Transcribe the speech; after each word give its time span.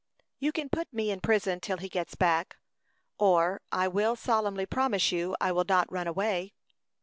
"You 0.39 0.51
can 0.51 0.67
put 0.67 0.91
me 0.91 1.11
in 1.11 1.21
prison 1.21 1.59
till 1.59 1.77
he 1.77 1.87
gets 1.87 2.15
back; 2.15 2.57
or 3.19 3.61
I 3.71 3.87
will 3.87 4.15
solemnly 4.15 4.65
promise 4.65 5.11
you 5.11 5.35
I 5.39 5.51
will 5.51 5.65
not 5.69 5.91
run 5.91 6.07
away." 6.07 6.53